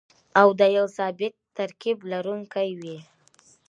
او 0.39 0.47
د 0.59 0.61
يو 0.77 0.85
ثابت 0.97 1.33
ترکيب 1.57 1.97
لرونکي 2.11 2.69
وي. 2.79 2.97